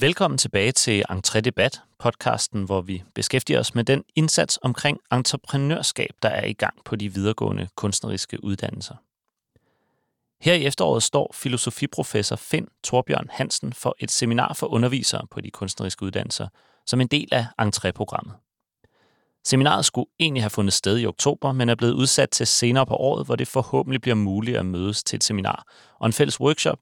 [0.00, 6.10] Velkommen tilbage til Entré Debat, podcasten, hvor vi beskæftiger os med den indsats omkring entreprenørskab,
[6.22, 8.94] der er i gang på de videregående kunstneriske uddannelser.
[10.40, 15.50] Her i efteråret står filosofiprofessor Finn Torbjørn Hansen for et seminar for undervisere på de
[15.50, 16.48] kunstneriske uddannelser,
[16.86, 18.34] som en del af Entré-programmet.
[19.44, 22.94] Seminaret skulle egentlig have fundet sted i oktober, men er blevet udsat til senere på
[22.94, 25.64] året, hvor det forhåbentlig bliver muligt at mødes til et seminar
[25.98, 26.78] og en fælles workshop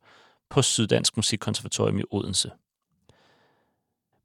[0.50, 2.50] på Syddansk Musikkonservatorium i Odense.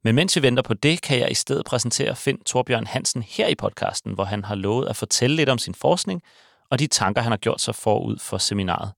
[0.04, 3.46] Men mens vi venter på det, kan jeg i stedet præsentere Finn Torbjørn Hansen her
[3.46, 6.22] i podcasten, hvor han har lovet at fortælle lidt om sin forskning
[6.70, 8.92] og de tanker, han har gjort sig forud for seminaret.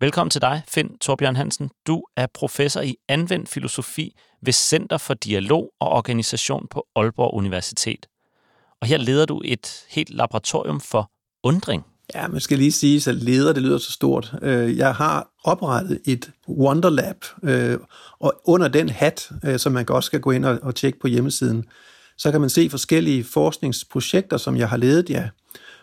[0.00, 1.70] Velkommen til dig, Finn Torbjørn Hansen.
[1.86, 8.06] Du er professor i anvendt filosofi ved Center for Dialog og Organisation på Aalborg Universitet.
[8.80, 11.10] Og her leder du et helt laboratorium for
[11.42, 11.89] undring.
[12.14, 14.34] Ja, man skal lige sige, at leder, det lyder så stort.
[14.42, 17.78] Øh, jeg har oprettet et Wonderlab, øh,
[18.20, 21.64] og under den hat, øh, som man også skal gå ind og tjekke på hjemmesiden,
[22.18, 25.28] så kan man se forskellige forskningsprojekter, som jeg har ledet, ja.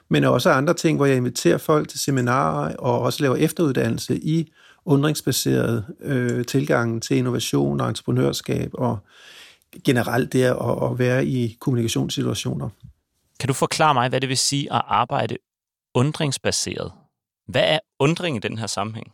[0.09, 4.51] Men også andre ting, hvor jeg inviterer folk til seminarer og også laver efteruddannelse i
[4.85, 8.99] undringsbaseret øh, tilgang til innovation og entreprenørskab og
[9.85, 12.69] generelt det at, at være i kommunikationssituationer.
[13.39, 15.37] Kan du forklare mig, hvad det vil sige at arbejde
[15.97, 16.91] undringsbaseret?
[17.47, 19.07] Hvad er undring i den her sammenhæng?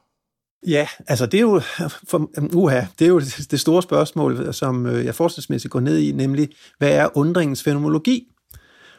[0.67, 1.61] Ja, altså det er jo,
[2.07, 3.19] for, uha, det er jo
[3.51, 8.27] det store spørgsmål, som øh, jeg forskningsmæssigt går ned i, nemlig, hvad er undringens fenomenologi?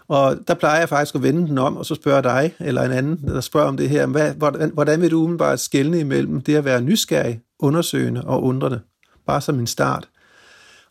[0.09, 2.93] Og der plejer jeg faktisk at vende den om, og så spørger dig, eller en
[2.93, 6.57] anden, der spørger om det her, hvad, hvordan, hvordan vil du umiddelbart skelne imellem det
[6.57, 8.81] at være nysgerrig, undersøgende og undrende?
[9.27, 10.09] Bare som en start.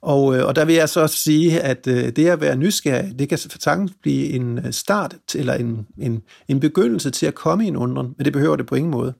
[0.03, 3.29] Og, øh, og der vil jeg så sige, at øh, det at være nysgerrig, det
[3.29, 7.67] kan sagtens blive en øh, start, eller en, en, en begyndelse til at komme i
[7.67, 9.13] en undren, men det behøver det på ingen måde.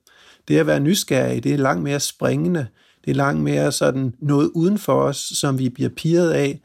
[0.48, 2.66] Det at være nysgerrig, det er langt mere springende,
[3.04, 6.60] det er langt mere sådan noget uden for os, som vi bliver piret af,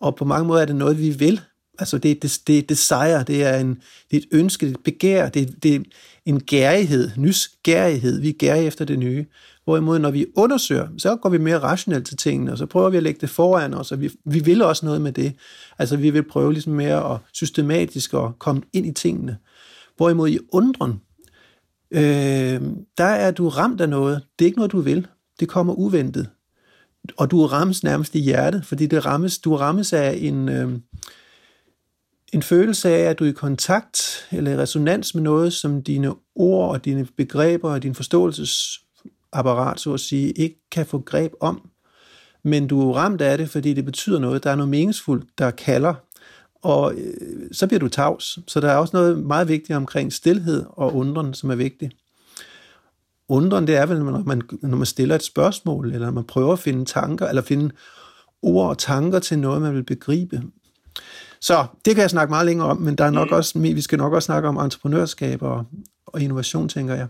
[0.00, 1.40] og på mange måder er det noget, vi vil.
[1.78, 3.68] Altså det, det, det, det sejr, det er, en,
[4.10, 5.80] det er et ønske, det er et begær, det, det er
[6.26, 9.26] en gærighed, nysgerrighed, vi er gærige efter det nye.
[9.64, 12.96] Hvorimod, når vi undersøger, så går vi mere rationelt til tingene, og så prøver vi
[12.96, 15.34] at lægge det foran os, og vi, vi vil også noget med det.
[15.78, 19.38] Altså, vi vil prøve ligesom mere at systematisk at komme ind i tingene.
[19.96, 21.00] Hvorimod i undren,
[21.90, 22.60] øh,
[22.98, 24.22] der er du ramt af noget.
[24.38, 25.06] Det er ikke noget, du vil.
[25.40, 26.28] Det kommer uventet.
[27.16, 30.72] Og du rammes nærmest i hjertet, fordi det rammes, du rammes af en, øh,
[32.32, 36.14] en følelse af, at du er i kontakt eller i resonans med noget, som dine
[36.34, 38.80] ord og dine begreber og din forståelses
[39.32, 41.68] apparat, så at sige, ikke kan få greb om.
[42.44, 44.44] Men du er ramt af det, fordi det betyder noget.
[44.44, 45.94] Der er noget meningsfuldt, der kalder.
[46.62, 48.38] Og øh, så bliver du tavs.
[48.46, 51.92] Så der er også noget meget vigtigt omkring stillhed og undren, som er vigtigt.
[53.28, 56.58] Undren, det er vel, når man, når man stiller et spørgsmål, eller man prøver at
[56.58, 57.70] finde tanker, eller finde
[58.42, 60.42] ord og tanker til noget, man vil begribe.
[61.40, 63.36] Så det kan jeg snakke meget længere om, men der er nok mm.
[63.36, 65.64] også, vi skal nok også snakke om entreprenørskab og,
[66.06, 67.06] og innovation, tænker jeg.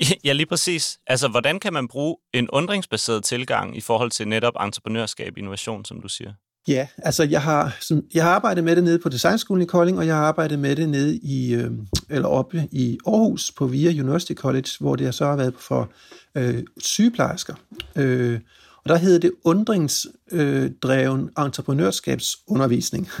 [0.24, 0.98] Ja, lige præcis.
[1.06, 6.00] Altså, hvordan kan man bruge en undringsbaseret tilgang i forhold til netop entreprenørskab innovation, som
[6.00, 6.32] du siger?
[6.68, 9.98] Ja, altså jeg har, som, jeg har arbejdet med det nede på Designskolen i Kolding,
[9.98, 11.70] og jeg har arbejdet med det nede i, øh,
[12.10, 15.90] eller oppe i Aarhus på VIA University College, hvor det så har været for
[16.34, 17.54] øh, sygeplejersker.
[17.96, 18.40] Øh,
[18.84, 23.08] og der hedder det undringsdreven øh, entreprenørskabsundervisning.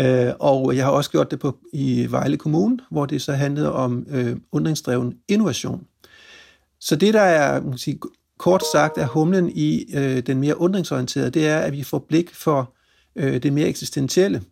[0.00, 3.72] Øh, og jeg har også gjort det på, i Vejle Kommune, hvor det så handlede
[3.72, 5.86] om øh, undringsdreven innovation.
[6.80, 7.98] Så det, der er man sige,
[8.38, 12.34] kort sagt er humlen i øh, den mere undringsorienterede, det er, at vi får blik
[12.34, 12.74] for
[13.16, 14.42] øh, det mere eksistentielle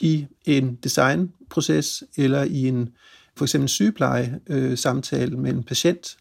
[0.00, 2.88] i en designproces eller i en
[3.36, 6.16] for eksempel sygepleje øh, samtale med en patient.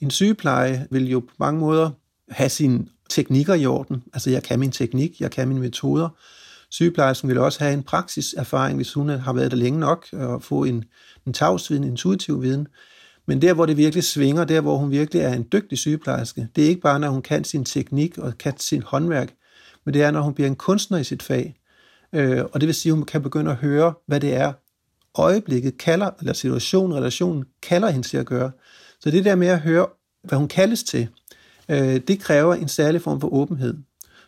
[0.00, 1.90] En sygepleje vil jo på mange måder
[2.28, 4.02] have sine teknikker i orden.
[4.12, 6.08] Altså jeg kan min teknik, jeg kan mine metoder,
[6.74, 10.64] Sygeplejersken vil også have en praksiserfaring, hvis hun har været der længe nok, og få
[10.64, 10.84] en,
[11.26, 12.68] en tavsviden, en intuitiv viden.
[13.26, 16.64] Men der, hvor det virkelig svinger, der, hvor hun virkelig er en dygtig sygeplejerske, det
[16.64, 19.34] er ikke bare, når hun kan sin teknik og kan sin håndværk,
[19.84, 21.54] men det er, når hun bliver en kunstner i sit fag.
[22.12, 24.52] Øh, og det vil sige, at hun kan begynde at høre, hvad det er,
[25.14, 28.50] øjeblikket kalder, eller situationen, relationen kalder hende til at gøre.
[29.00, 29.86] Så det der med at høre,
[30.24, 31.08] hvad hun kaldes til,
[31.68, 33.76] øh, det kræver en særlig form for åbenhed.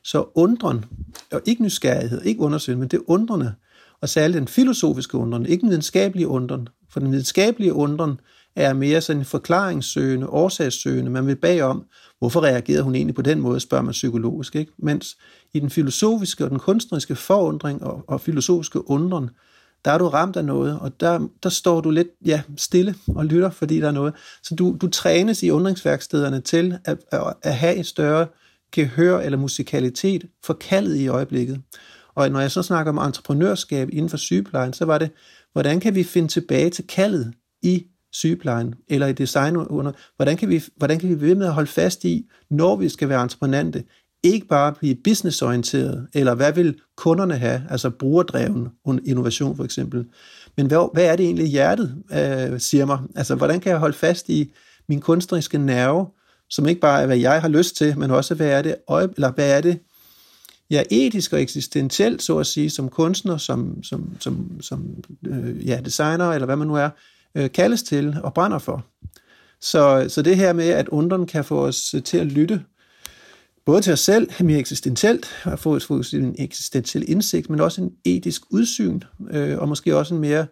[0.06, 0.84] Så undren,
[1.32, 3.54] og ikke nysgerrighed, ikke undersøgelse, men det undrende,
[4.00, 8.20] og særligt den filosofiske undren, ikke den videnskabelige undren, for den videnskabelige undren
[8.56, 11.10] er mere sådan en forklaringssøgende, årsagssøgende.
[11.10, 11.84] Man vil bagom,
[12.18, 14.56] hvorfor reagerede hun egentlig på den måde, spørger man psykologisk.
[14.56, 14.72] Ikke?
[14.78, 15.16] Mens
[15.52, 19.30] i den filosofiske og den kunstneriske forundring og, og filosofiske undren,
[19.84, 23.24] der er du ramt af noget, og der, der står du lidt ja, stille og
[23.24, 24.14] lytter, fordi der er noget.
[24.42, 28.26] Så du, du trænes i undringsværkstederne til at, at, at have et større
[28.72, 31.60] gehør eller musikalitet forkaldet i øjeblikket.
[32.14, 35.10] Og når jeg så snakker om entreprenørskab inden for sygeplejen, så var det,
[35.52, 40.48] hvordan kan vi finde tilbage til kaldet i sygeplejen eller i design under, hvordan kan
[40.48, 43.84] vi, hvordan kan vi ved med at holde fast i, når vi skal være entreprenante,
[44.22, 48.68] ikke bare blive businessorienteret, eller hvad vil kunderne have, altså brugerdreven
[49.04, 50.06] innovation for eksempel,
[50.56, 52.98] men hvad, hvad er det egentlig hjertet øh, siger mig?
[53.16, 54.52] Altså, hvordan kan jeg holde fast i
[54.88, 56.06] min kunstneriske nerve,
[56.50, 59.32] som ikke bare er, hvad jeg har lyst til, men også, hvad er det, eller
[59.32, 59.78] hvad er det,
[60.70, 65.80] ja, etisk og eksistentielt, så at sige, som kunstner, som, som, som, som øh, ja,
[65.84, 66.90] designer, eller hvad man nu er,
[67.34, 68.86] øh, kaldes til og brænder for.
[69.60, 72.62] Så, så det her med, at undren kan få os til at lytte,
[73.66, 77.92] både til os selv, mere eksistentielt, og få, få en eksistentiel indsigt, men også en
[78.04, 79.00] etisk udsyn,
[79.30, 80.46] øh, og måske også en mere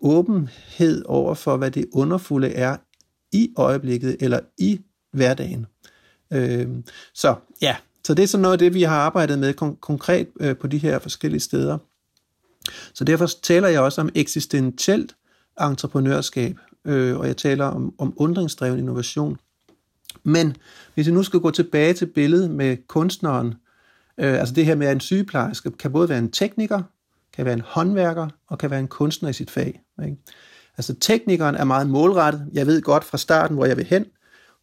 [0.00, 2.76] åbenhed over for, hvad det underfulde er
[3.32, 4.80] i øjeblikket eller i
[5.14, 5.66] hverdagen.
[6.32, 6.68] Øh,
[7.14, 10.28] så ja, så det er sådan noget af det, vi har arbejdet med kon- konkret
[10.40, 11.78] øh, på de her forskellige steder.
[12.94, 15.16] Så derfor taler jeg også om eksistentielt
[15.60, 19.38] entreprenørskab, øh, og jeg taler om, om undringsdreven innovation.
[20.24, 20.56] Men
[20.94, 23.54] hvis jeg nu skal gå tilbage til billedet med kunstneren,
[24.18, 26.82] øh, altså det her med, at en sygeplejerske kan både være en tekniker,
[27.32, 29.80] kan være en håndværker og kan være en kunstner i sit fag.
[30.04, 30.16] Ikke?
[30.76, 32.46] Altså teknikeren er meget målrettet.
[32.52, 34.04] Jeg ved godt fra starten, hvor jeg vil hen.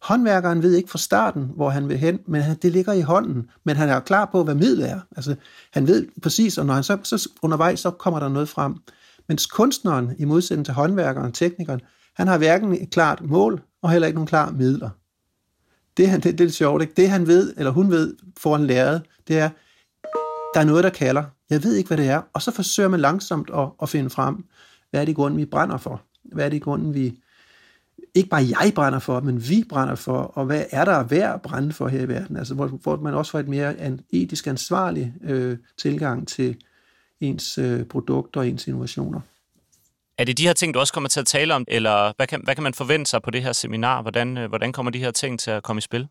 [0.02, 3.50] Håndværkeren ved ikke fra starten, hvor han vil hen, men det ligger i hånden.
[3.64, 5.00] Men han er klar på, hvad midlet er.
[5.16, 5.34] Altså,
[5.72, 8.74] han ved præcis, og når han så, så undervejs, så kommer der noget frem.
[9.28, 11.80] Mens kunstneren, i modsætning til håndværkeren, teknikeren,
[12.16, 14.90] han har hverken et klart mål, og heller ikke nogen klar midler.
[15.96, 16.94] Det, han, det, det er lidt sjovt, ikke?
[16.96, 19.50] Det han ved, eller hun ved foran læret, det er,
[20.54, 21.24] der er noget, der kalder.
[21.50, 22.22] Jeg ved ikke, hvad det er.
[22.32, 24.44] Og så forsøger man langsomt at, at finde frem,
[24.90, 26.02] hvad er det i grunden, vi brænder for?
[26.32, 27.18] Hvad er det i grunden, vi...
[28.14, 31.42] Ikke bare jeg brænder for, men vi brænder for, og hvad er der værd at
[31.42, 32.36] brænde for her i verden?
[32.36, 36.56] Altså, hvor, hvor man også får et mere en etisk ansvarlig øh, tilgang til
[37.20, 39.20] ens øh, produkter og ens innovationer.
[40.18, 42.40] Er det de her ting, du også kommer til at tale om, eller hvad kan,
[42.44, 44.02] hvad kan man forvente sig på det her seminar?
[44.02, 46.08] Hvordan, øh, hvordan kommer de her ting til at komme i spil?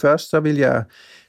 [0.00, 0.84] Først så vil jeg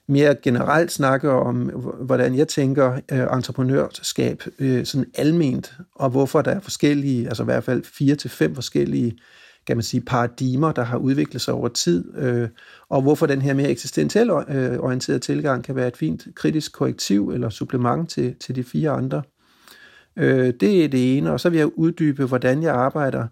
[0.08, 1.56] mere generelt snakke om,
[2.02, 7.46] hvordan jeg tænker øh, entreprenørskab øh, sådan alment, og hvorfor der er forskellige, altså i
[7.46, 9.18] hvert fald fire til fem forskellige
[9.68, 12.50] kan man sige, paradigmer, der har udviklet sig over tid, øh,
[12.90, 17.30] og hvorfor den her mere eksistentielt øh, orienterede tilgang kan være et fint kritisk korrektiv
[17.30, 19.22] eller supplement til, til de fire andre.
[20.16, 23.28] Øh, det er det ene, og så vil jeg uddybe, hvordan jeg arbejder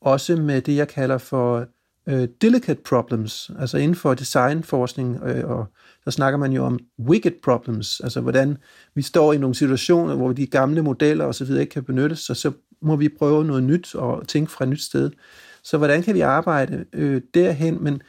[0.00, 1.66] også med det, jeg kalder for
[2.08, 5.66] øh, delicate problems, altså inden for designforskning, øh, og
[6.04, 8.56] der snakker man jo om wicked problems, altså hvordan
[8.94, 11.50] vi står i nogle situationer, hvor de gamle modeller osv.
[11.50, 12.52] ikke kan benyttes, så så
[12.82, 15.10] må vi prøve noget nyt og tænke fra et nyt sted.
[15.64, 17.84] Så hvordan kan vi arbejde øh, derhen?
[17.84, 18.02] Men,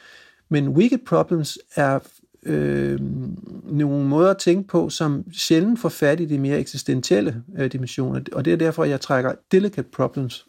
[0.48, 1.98] men wicked problems er
[2.46, 2.98] øh,
[3.64, 8.20] nogle måder at tænke på, som sjældent får fat i de mere eksistentielle øh, dimensioner.
[8.32, 10.46] Og det er derfor, jeg trækker delicate problems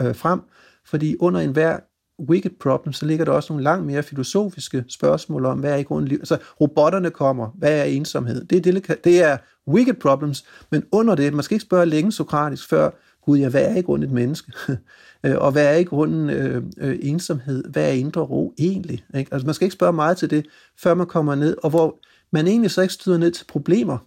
[0.00, 0.40] øh, frem,
[0.84, 1.78] fordi under enhver
[2.20, 5.82] wicked problem, så ligger der også nogle langt mere filosofiske spørgsmål om, hvad er i
[5.82, 6.18] grunden liv?
[6.18, 8.44] Altså, robotterne kommer, hvad er ensomhed?
[8.44, 9.36] Det er, delicate, det er
[9.68, 12.90] wicked problems, men under det, man skal ikke spørge længe sokratisk, før,
[13.26, 14.52] gud ja, hvad er i grunden et menneske?
[15.24, 17.64] Øh, og hvad er i grunden øh, øh, ensomhed?
[17.64, 19.04] Hvad er indre ro egentlig?
[19.16, 19.34] Ikke?
[19.34, 20.46] Altså man skal ikke spørge meget til det,
[20.82, 21.98] før man kommer ned, og hvor
[22.30, 23.98] man egentlig så ikke støder ned til problemer.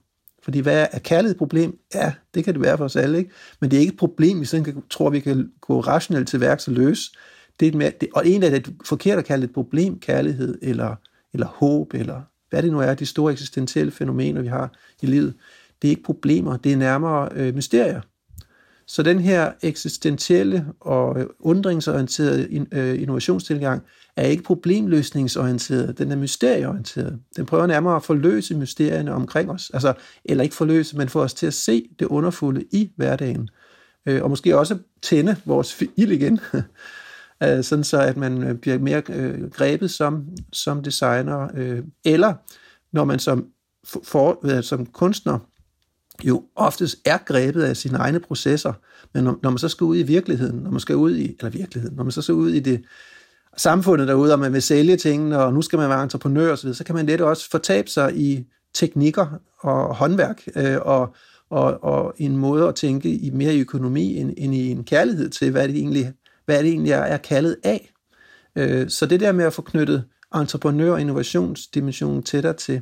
[0.43, 1.79] Fordi hvad er kærlighed et problem?
[1.95, 3.31] Ja, det kan det være for os alle, ikke?
[3.61, 6.39] Men det er ikke et problem, vi sådan kan, tror, vi kan gå rationelt til
[6.39, 7.11] værks og løse.
[7.59, 9.99] Det er et mere, det, og egentlig er det forkert at kalde det et problem,
[9.99, 10.95] kærlighed, eller,
[11.33, 14.71] eller håb, eller hvad det nu er, de store eksistentielle fænomener, vi har
[15.01, 15.33] i livet.
[15.81, 18.01] Det er ikke problemer, det er nærmere øh, mysterier.
[18.89, 23.83] Så den her eksistentielle og øh, undringsorienterede øh, innovationstilgang
[24.15, 27.19] er ikke problemløsningsorienteret, den er mysterieorienteret.
[27.35, 29.93] Den prøver nærmere at forløse mysterierne omkring os, altså,
[30.25, 33.49] eller ikke forløse, men få os til at se det underfulde i hverdagen.
[34.05, 36.39] Øh, og måske også tænde vores ild igen,
[37.61, 39.01] sådan så at man bliver mere
[39.49, 41.47] grebet som, som designer,
[42.05, 42.33] eller
[42.91, 43.47] når man som,
[43.85, 45.39] for, som kunstner
[46.23, 48.73] jo oftest er grebet af sine egne processer,
[49.13, 51.49] men når, når man så skal ud i virkeligheden, når man skal ud i, eller
[51.49, 52.81] virkeligheden, når man så skal ud i det
[53.57, 56.83] samfundet derude, og man vil sælge tingene, og nu skal man være entreprenør osv., så
[56.83, 61.15] kan man let også fortabe sig i teknikker og håndværk, øh, og,
[61.49, 65.29] og, og en måde at tænke i mere i økonomi end, end i en kærlighed
[65.29, 66.13] til, hvad det egentlig,
[66.45, 67.91] hvad det egentlig er, er kaldet af.
[68.55, 70.03] Øh, så det der med at få knyttet
[70.35, 72.81] entreprenør- og innovationsdimensionen tættere til,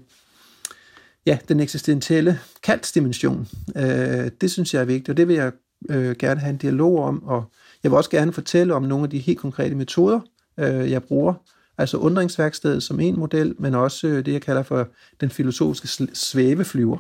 [1.28, 3.48] ja, den eksistentielle kaldsdimension.
[3.76, 5.52] Øh, det synes jeg er vigtigt, og det vil jeg
[5.90, 7.52] øh, gerne have en dialog om, og
[7.84, 10.20] jeg vil også gerne fortælle om nogle af de helt konkrete metoder,
[10.60, 11.34] øh, jeg bruger,
[11.78, 14.88] Altså undringsværkstedet som en model, men også øh, det, jeg kalder for
[15.22, 16.98] den filosofiske svæveflyver.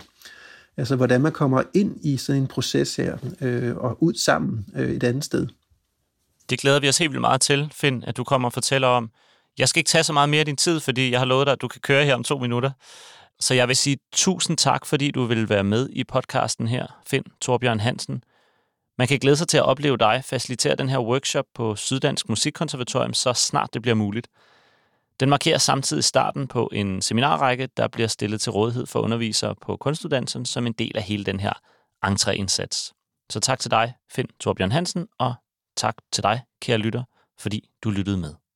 [0.77, 4.89] Altså hvordan man kommer ind i sådan en proces her øh, og ud sammen øh,
[4.89, 5.47] et andet sted.
[6.49, 9.09] Det glæder vi os helt vildt meget til, Finn, at du kommer og fortæller om.
[9.57, 11.51] Jeg skal ikke tage så meget mere af din tid, fordi jeg har lovet dig,
[11.51, 12.71] at du kan køre her om to minutter.
[13.39, 17.23] Så jeg vil sige tusind tak, fordi du vil være med i podcasten her, Finn
[17.41, 18.23] Torbjørn Hansen.
[18.97, 23.13] Man kan glæde sig til at opleve dig facilitere den her workshop på Syddansk Musikkonservatorium,
[23.13, 24.27] så snart det bliver muligt.
[25.19, 29.77] Den markerer samtidig starten på en seminarrække, der bliver stillet til rådighed for undervisere på
[29.77, 31.53] kunstuddannelsen som en del af hele den her
[32.05, 32.91] entréindsats.
[33.29, 35.33] Så tak til dig, Finn Torbjørn Hansen, og
[35.77, 37.03] tak til dig, kære lytter,
[37.39, 38.46] fordi du lyttede med.